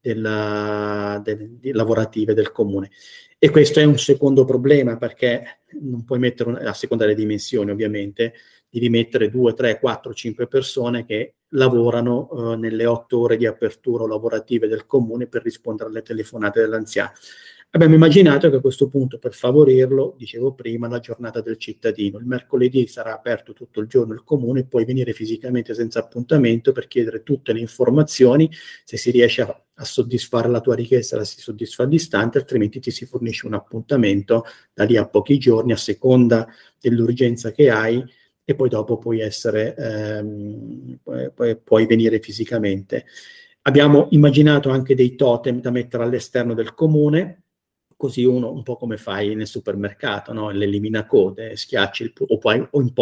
[0.00, 2.90] della, del, di lavorative del comune.
[3.36, 7.72] E questo è un secondo problema perché non puoi mettere, una, a seconda delle dimensioni
[7.72, 8.34] ovviamente,
[8.70, 14.06] devi mettere due, tre, quattro, cinque persone che lavorano uh, nelle otto ore di apertura
[14.06, 17.10] lavorative del comune per rispondere alle telefonate dell'anziano.
[17.74, 22.18] Abbiamo immaginato che a questo punto, per favorirlo, dicevo prima, la giornata del cittadino.
[22.18, 26.86] Il mercoledì sarà aperto tutto il giorno il comune, puoi venire fisicamente senza appuntamento per
[26.86, 28.48] chiedere tutte le informazioni.
[28.84, 32.92] Se si riesce a, a soddisfare la tua richiesta, la si soddisfa all'istante, altrimenti ti
[32.92, 36.46] si fornisce un appuntamento da lì a pochi giorni, a seconda
[36.80, 38.04] dell'urgenza che hai,
[38.44, 43.04] e poi dopo puoi essere, ehm, puoi, puoi venire fisicamente.
[43.62, 47.43] Abbiamo immaginato anche dei totem da mettere all'esterno del comune,
[48.04, 50.50] così uno un po' come fai nel supermercato, no?
[50.50, 52.92] l'elimina code, schiacci il, o, poi, o in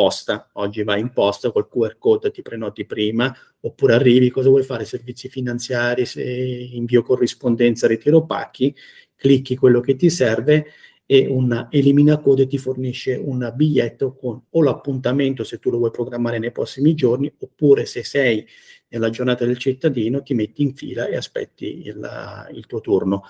[0.52, 4.84] oggi vai in posta col QR code ti prenoti prima, oppure arrivi, cosa vuoi fare?
[4.84, 8.72] Servizi finanziari, se invio corrispondenza, ritiro pacchi,
[9.16, 10.66] clicchi quello che ti serve
[11.04, 15.90] e un elimina code ti fornisce un biglietto con o l'appuntamento se tu lo vuoi
[15.90, 18.46] programmare nei prossimi giorni, oppure se sei
[18.86, 23.24] nella giornata del cittadino ti metti in fila e aspetti il, il tuo turno.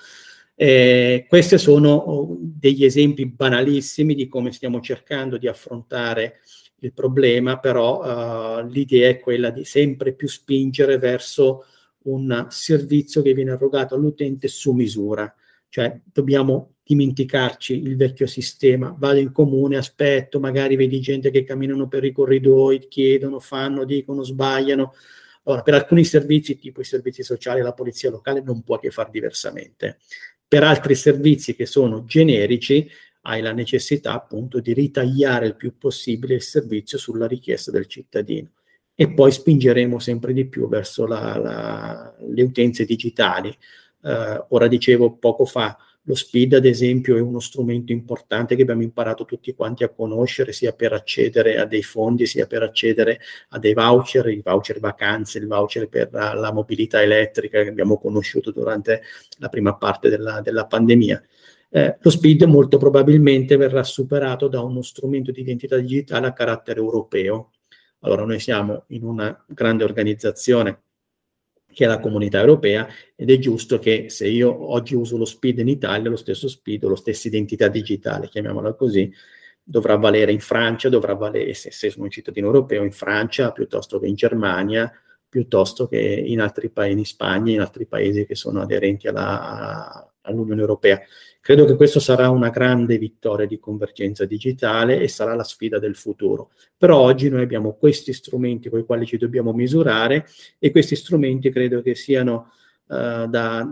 [0.54, 6.40] Eh, questi sono oh, degli esempi banalissimi di come stiamo cercando di affrontare
[6.80, 11.64] il problema, però uh, l'idea è quella di sempre più spingere verso
[12.04, 15.32] un servizio che viene erogato all'utente su misura,
[15.68, 21.86] cioè dobbiamo dimenticarci il vecchio sistema, vado in comune, aspetto, magari vedi gente che camminano
[21.88, 24.92] per i corridoi, chiedono, fanno, dicono, sbagliano.
[25.44, 29.10] Ora, per alcuni servizi, tipo i servizi sociali la polizia locale, non può che far
[29.10, 29.98] diversamente.
[30.52, 32.86] Per altri servizi che sono generici,
[33.22, 38.50] hai la necessità appunto di ritagliare il più possibile il servizio sulla richiesta del cittadino
[38.94, 43.48] e poi spingeremo sempre di più verso la, la, le utenze digitali.
[44.02, 48.82] Uh, ora dicevo poco fa, lo SPID ad esempio è uno strumento importante che abbiamo
[48.82, 53.58] imparato tutti quanti a conoscere sia per accedere a dei fondi sia per accedere a
[53.58, 58.50] dei voucher, i voucher vacanze, il voucher per la, la mobilità elettrica che abbiamo conosciuto
[58.50, 59.02] durante
[59.38, 61.22] la prima parte della, della pandemia.
[61.70, 66.80] Eh, lo SPID molto probabilmente verrà superato da uno strumento di identità digitale a carattere
[66.80, 67.52] europeo.
[68.00, 70.82] Allora noi siamo in una grande organizzazione
[71.72, 75.58] che è la comunità europea ed è giusto che se io oggi uso lo SPID
[75.60, 79.12] in Italia, lo stesso SPID o lo stessa identità digitale, chiamiamola così,
[79.62, 83.98] dovrà valere in Francia, dovrà valere, se, se sono un cittadino europeo, in Francia piuttosto
[83.98, 84.92] che in Germania,
[85.28, 90.60] piuttosto che in altri paesi, in Spagna, in altri paesi che sono aderenti alla, all'Unione
[90.60, 91.00] Europea.
[91.42, 95.96] Credo che questo sarà una grande vittoria di convergenza digitale e sarà la sfida del
[95.96, 96.52] futuro.
[96.76, 100.24] Però oggi noi abbiamo questi strumenti con i quali ci dobbiamo misurare
[100.60, 102.52] e questi strumenti credo che siano
[102.86, 103.68] uh, da,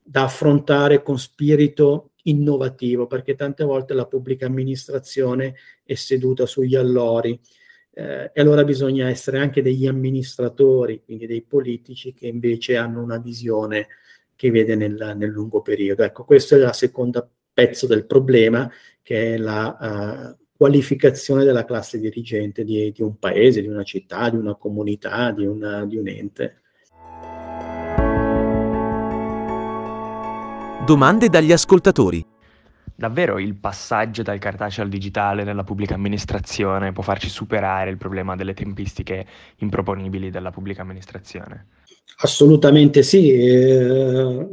[0.00, 7.40] da affrontare con spirito innovativo, perché tante volte la pubblica amministrazione è seduta sugli allori,
[7.90, 13.18] eh, e allora bisogna essere anche degli amministratori, quindi dei politici che invece hanno una
[13.18, 13.88] visione
[14.38, 16.04] che vede nel, nel lungo periodo.
[16.04, 18.70] Ecco, questo è il secondo pezzo del problema,
[19.02, 19.76] che è la
[20.30, 25.32] uh, qualificazione della classe dirigente di, di, un paese, di una città, di una comunità,
[25.32, 26.60] di, una, di un ente.
[30.86, 32.24] Domande dagli ascoltatori.
[32.94, 38.36] Davvero il passaggio dal cartaceo al digitale nella pubblica amministrazione può farci superare il problema
[38.36, 41.77] delle tempistiche improponibili della pubblica amministrazione?
[42.16, 43.32] Assolutamente sì.
[43.32, 44.48] Eh,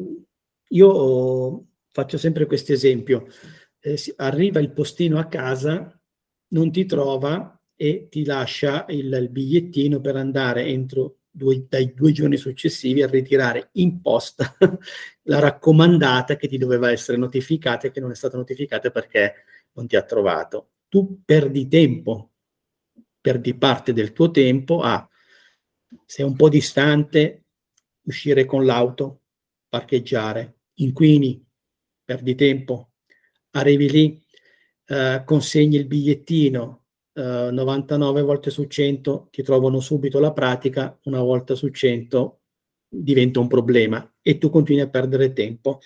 [0.70, 3.28] io faccio sempre questo esempio.
[3.80, 6.00] Eh, arriva il postino a casa,
[6.50, 12.12] non ti trova e ti lascia il, il bigliettino per andare entro due, dai due
[12.12, 14.56] giorni successivi a ritirare in posta
[15.24, 19.34] la raccomandata che ti doveva essere notificata e che non è stata notificata perché
[19.74, 20.70] non ti ha trovato.
[20.88, 22.32] Tu perdi tempo,
[23.20, 25.08] perdi parte del tuo tempo a,
[26.06, 27.45] sei un po' distante,
[28.06, 29.22] uscire con l'auto,
[29.68, 31.44] parcheggiare, inquini,
[32.04, 32.92] perdi tempo,
[33.52, 34.24] arrivi lì,
[34.88, 41.22] eh, consegni il bigliettino, eh, 99 volte su 100 ti trovano subito la pratica, una
[41.22, 42.42] volta su 100
[42.88, 45.80] diventa un problema e tu continui a perdere tempo.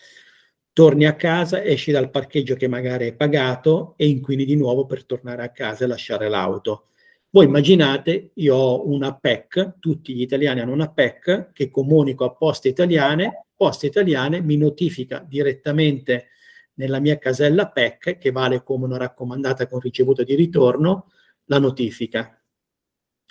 [0.73, 5.05] Torni a casa, esci dal parcheggio che magari hai pagato e inquini di nuovo per
[5.05, 6.89] tornare a casa e lasciare l'auto.
[7.31, 12.33] Voi immaginate, io ho una PEC, tutti gli italiani hanno una PEC che comunico a
[12.33, 16.29] Poste Italiane, Poste Italiane mi notifica direttamente
[16.75, 21.11] nella mia casella PEC, che vale come una raccomandata con ricevuta di ritorno,
[21.45, 22.41] la notifica.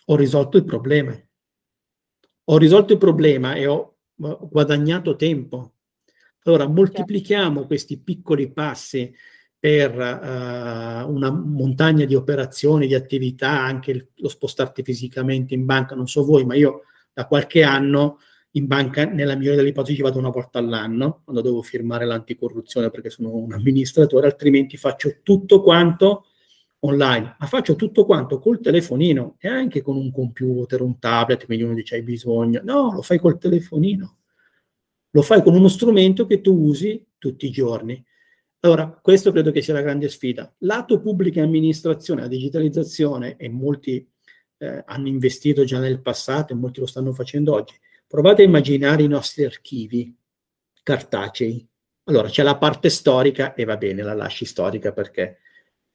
[0.07, 1.21] Ho risolto il problema.
[2.45, 5.73] Ho risolto il problema e ho guadagnato tempo.
[6.45, 9.13] Allora moltiplichiamo questi piccoli passi
[9.59, 15.95] per uh, una montagna di operazioni, di attività, anche il, lo spostarti fisicamente in banca,
[15.95, 18.19] non so voi, ma io da qualche anno
[18.53, 23.11] in banca, nella migliore delle ipotesi, vado una volta all'anno, quando devo firmare l'anticorruzione perché
[23.11, 26.27] sono un amministratore, altrimenti faccio tutto quanto
[26.81, 31.65] online, ma faccio tutto quanto col telefonino e anche con un computer, un tablet, quindi
[31.65, 32.61] uno dice hai bisogno.
[32.63, 34.17] No, lo fai col telefonino.
[35.11, 38.05] Lo fai con uno strumento che tu usi tutti i giorni.
[38.61, 40.53] Allora, questo credo che sia la grande sfida.
[40.59, 44.05] Lato pubblica amministrazione, la digitalizzazione, e molti
[44.59, 47.75] eh, hanno investito già nel passato e molti lo stanno facendo oggi.
[48.07, 50.13] Provate a immaginare i nostri archivi
[50.83, 51.65] cartacei.
[52.05, 55.39] Allora, c'è la parte storica e va bene, la lasci storica perché...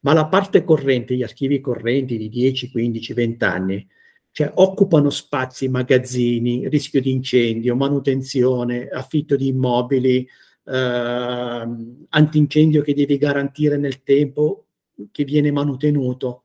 [0.04, 3.88] Ma la parte corrente, gli archivi correnti di 10, 15, 20 anni,
[4.32, 10.28] cioè occupano spazi, magazzini, rischio di incendio, manutenzione, affitto di immobili,
[10.64, 11.68] eh,
[12.08, 14.66] antincendio che devi garantire nel tempo
[15.10, 16.44] che viene manutenuto.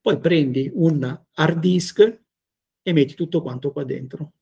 [0.00, 2.20] Poi prendi un hard disk
[2.82, 4.32] e metti tutto quanto qua dentro.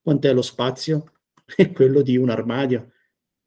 [0.00, 1.12] Quant'è lo spazio?
[1.44, 2.90] È quello di un armadio.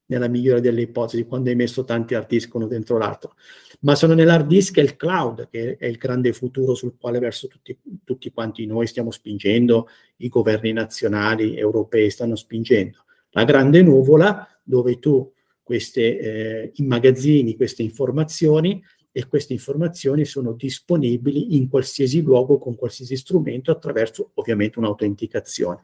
[0.07, 3.35] nella migliore delle ipotesi, quando hai messo tanti hard disk uno dentro l'altro.
[3.79, 7.47] Ma sono nell'hard disk e il cloud, che è il grande futuro sul quale verso
[7.47, 13.03] tutti, tutti quanti noi stiamo spingendo, i governi nazionali, europei stanno spingendo.
[13.31, 15.31] La grande nuvola dove tu
[15.63, 23.15] queste eh, immagazzini queste informazioni e queste informazioni sono disponibili in qualsiasi luogo con qualsiasi
[23.15, 25.83] strumento attraverso ovviamente un'autenticazione.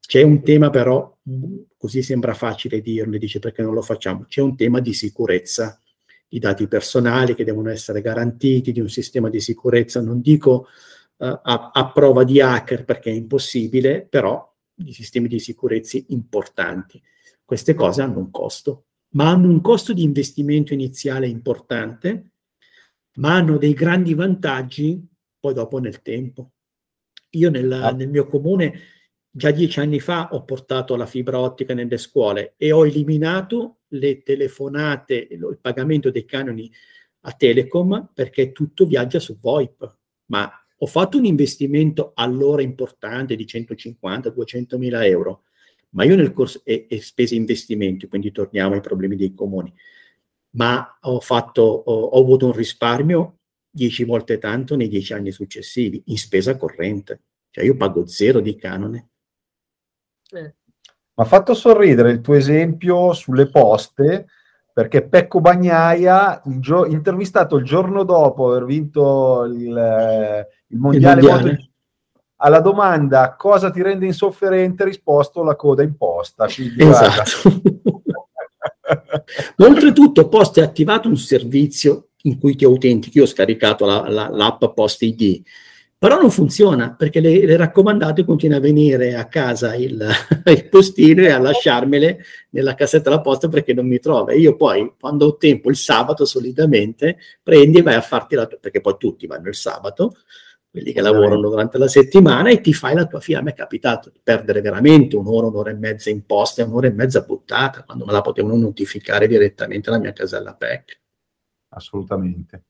[0.00, 1.18] C'è un tema però,
[1.76, 5.78] così sembra facile dirlo, dice perché non lo facciamo, c'è un tema di sicurezza
[6.32, 10.66] i dati personali che devono essere garantiti, di un sistema di sicurezza, non dico
[11.18, 17.00] uh, a, a, prova di hacker perché è impossibile, però di sistemi di sicurezza importanti.
[17.52, 22.30] Queste cose hanno un costo, ma hanno un costo di investimento iniziale importante,
[23.16, 25.06] ma hanno dei grandi vantaggi
[25.38, 26.52] poi dopo nel tempo.
[27.32, 27.92] Io nella, ah.
[27.92, 28.72] nel mio comune
[29.30, 34.22] già dieci anni fa ho portato la fibra ottica nelle scuole e ho eliminato le
[34.22, 36.72] telefonate, il pagamento dei canoni
[37.24, 39.98] a Telecom perché tutto viaggia su VoIP.
[40.28, 45.42] Ma ho fatto un investimento allora importante di 150-200 mila euro,
[45.94, 49.72] ma io nel corso, e, e spese investimenti, quindi torniamo ai problemi dei comuni,
[50.50, 53.38] ma ho, fatto, ho, ho avuto un risparmio
[53.70, 57.20] 10 volte tanto nei 10 anni successivi in spesa corrente.
[57.50, 59.08] Cioè io pago zero di canone.
[60.30, 60.54] Eh.
[61.14, 64.26] Mi ha fatto sorridere il tuo esempio sulle poste,
[64.72, 71.26] perché Pecco Bagnaia, il gio- intervistato il giorno dopo aver vinto il, il mondiale, il
[71.26, 71.71] mondiale.
[72.42, 76.46] Alla domanda cosa ti rende insofferente, risposto la coda imposta.
[76.46, 77.60] esatto.
[79.58, 83.18] Oltretutto, Poste ha attivato un servizio in cui ti autentichi.
[83.18, 85.42] Io ho scaricato la, la, l'app Post ID
[86.02, 90.04] però non funziona perché le, le raccomandate continua a venire a casa il,
[90.46, 94.32] il postino e a lasciarmele nella cassetta della posta perché non mi trova.
[94.32, 98.80] Io poi, quando ho tempo, il sabato solitamente, prendi e vai a farti la perché
[98.80, 100.16] poi tutti vanno il sabato,
[100.72, 103.40] quelli che lavorano durante la settimana, e ti fai la tua fila.
[103.40, 106.86] A me è capitato di perdere veramente un'ora, un'ora e mezza in posta e un'ora
[106.86, 111.00] e mezza buttata, quando me la potevano notificare direttamente alla mia casella PEC.
[111.74, 112.64] Assolutamente.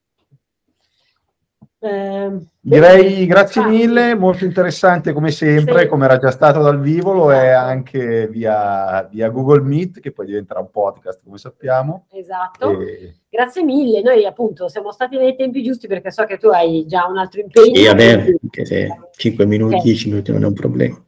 [1.84, 2.30] Eh,
[2.60, 5.86] Direi grazie mille, molto interessante come sempre, sì.
[5.88, 7.44] come era già stato dal vivo, lo esatto.
[7.44, 12.06] è anche via, via, Google Meet, che poi diventerà un podcast, come sappiamo.
[12.12, 12.80] Esatto.
[12.82, 13.16] E...
[13.28, 17.04] Grazie mille, noi appunto siamo stati nei tempi giusti perché so che tu hai già
[17.06, 17.74] un altro impegno.
[17.74, 19.84] Sì, vabbè, anche se 5 minuti, okay.
[19.86, 21.04] 10 minuti non è un problema.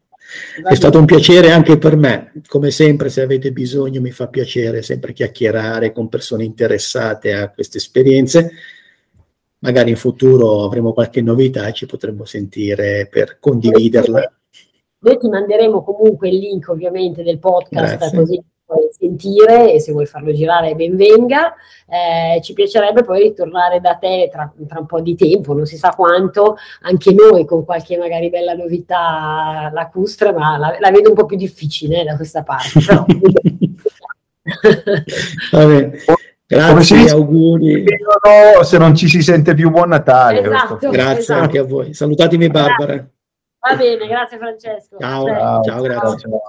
[0.60, 4.26] Va è stato un piacere anche per me, come sempre se avete bisogno mi fa
[4.26, 8.50] piacere sempre chiacchierare con persone interessate a queste esperienze
[9.64, 14.32] magari in futuro avremo qualche novità e ci potremmo sentire per condividerla.
[14.98, 18.18] Noi ti manderemo comunque il link ovviamente del podcast Grazie.
[18.18, 21.54] così puoi sentire e se vuoi farlo girare ben venga.
[21.86, 25.76] Eh, ci piacerebbe poi ritornare da te tra, tra, un po' di tempo, non si
[25.76, 31.14] sa quanto, anche noi con qualche magari bella novità lacustre, ma la, la vedo un
[31.14, 32.80] po' più difficile eh, da questa parte.
[32.86, 33.04] Però...
[35.52, 35.98] Va bene.
[36.54, 37.84] Grazie, auguri.
[38.62, 40.40] Se non ci si sente più, buon Natale.
[40.40, 41.40] Esatto, grazie esatto.
[41.40, 41.92] anche a voi.
[41.92, 42.94] Salutatemi Barbara.
[42.94, 44.96] Va bene, grazie Francesco.
[44.98, 46.18] Ciao, ciao, ciao grazie.
[46.18, 46.40] Ciao.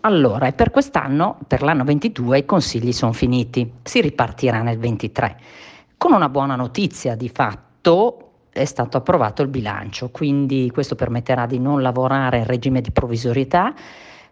[0.00, 5.36] Allora, per quest'anno, per l'anno 22, i consigli sono finiti, si ripartirà nel 23.
[5.96, 11.58] Con una buona notizia di fatto è stato approvato il bilancio, quindi questo permetterà di
[11.58, 13.74] non lavorare in regime di provvisorietà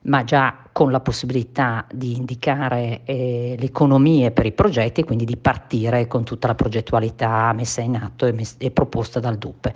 [0.05, 5.25] ma già con la possibilità di indicare eh, le economie per i progetti e quindi
[5.25, 9.75] di partire con tutta la progettualità messa in atto e, mess- e proposta dal DUPE.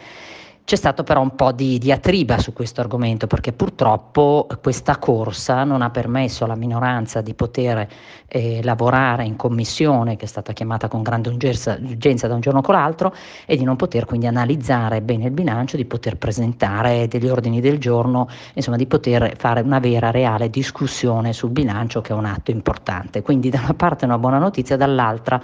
[0.68, 5.80] C'è stato però un po' di diatriba su questo argomento perché purtroppo questa corsa non
[5.80, 7.88] ha permesso alla minoranza di poter
[8.26, 12.74] eh, lavorare in commissione che è stata chiamata con grande urgenza da un giorno con
[12.74, 13.14] l'altro
[13.46, 17.78] e di non poter quindi analizzare bene il bilancio, di poter presentare degli ordini del
[17.78, 22.50] giorno, insomma di poter fare una vera reale discussione sul bilancio che è un atto
[22.50, 23.22] importante.
[23.22, 25.40] Quindi da una parte una buona notizia, dall'altra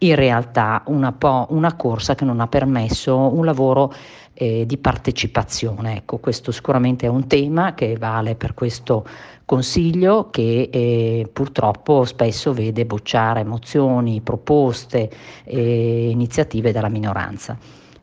[0.00, 3.90] in realtà una, po' una corsa che non ha permesso un lavoro
[4.36, 5.96] eh, di partecipazione.
[5.96, 9.04] Ecco, questo sicuramente è un tema che vale per questo
[9.46, 15.08] Consiglio che eh, purtroppo spesso vede bocciare mozioni, proposte
[15.44, 17.56] e iniziative dalla minoranza.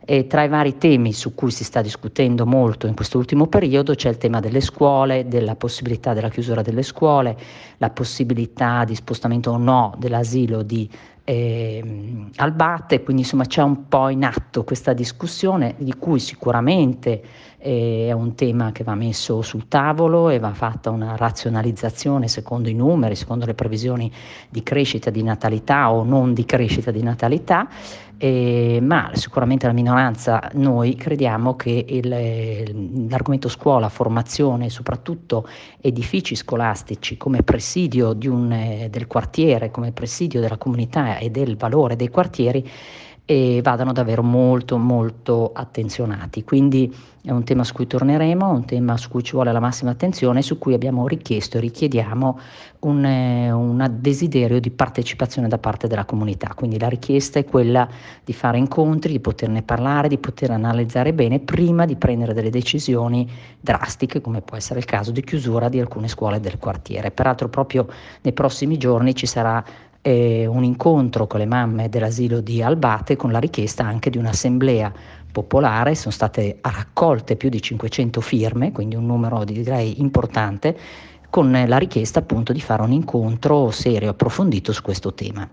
[0.06, 4.08] E tra i vari temi su cui si sta discutendo molto in quest'ultimo periodo c'è
[4.08, 7.38] il tema delle scuole, della possibilità della chiusura delle scuole,
[7.78, 10.90] la possibilità di spostamento o no dell'asilo di
[11.26, 17.24] eh, Albate, quindi insomma c'è un po' in atto questa discussione di cui sicuramente
[17.64, 22.74] è un tema che va messo sul tavolo e va fatta una razionalizzazione secondo i
[22.74, 24.12] numeri, secondo le previsioni
[24.50, 27.70] di crescita di natalità o non di crescita di natalità,
[28.18, 35.48] eh, ma sicuramente la minoranza, noi crediamo che il, l'argomento scuola, formazione, soprattutto
[35.80, 41.96] edifici scolastici come presidio un, eh, del quartiere, come presidio della comunità e del valore
[41.96, 42.70] dei quartieri,
[43.26, 46.44] e vadano davvero molto molto attenzionati.
[46.44, 46.94] Quindi
[47.26, 50.42] è un tema su cui torneremo, un tema su cui ci vuole la massima attenzione,
[50.42, 52.38] su cui abbiamo richiesto e richiediamo
[52.80, 56.52] un, eh, un desiderio di partecipazione da parte della comunità.
[56.54, 57.88] Quindi la richiesta è quella
[58.26, 63.30] di fare incontri, di poterne parlare, di poter analizzare bene prima di prendere delle decisioni
[63.58, 67.12] drastiche, come può essere il caso di chiusura di alcune scuole del quartiere.
[67.12, 67.88] Peraltro proprio
[68.22, 69.64] nei prossimi giorni ci sarà
[70.04, 74.92] eh, un incontro con le mamme dell'asilo di Albate con la richiesta anche di un'assemblea
[75.32, 80.78] popolare, sono state raccolte più di 500 firme, quindi un numero direi importante,
[81.30, 85.50] con la richiesta appunto di fare un incontro serio, approfondito su questo tema.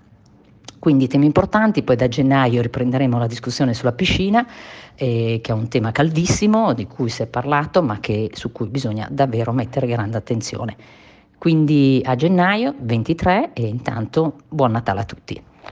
[0.78, 4.46] Quindi temi importanti, poi da gennaio riprenderemo la discussione sulla piscina,
[4.94, 8.68] eh, che è un tema caldissimo di cui si è parlato, ma che, su cui
[8.68, 10.76] bisogna davvero mettere grande attenzione.
[11.40, 15.42] Quindi a gennaio 23 e intanto buon Natale a tutti.